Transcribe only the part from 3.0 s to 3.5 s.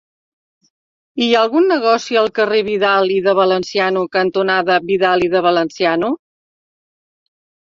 i de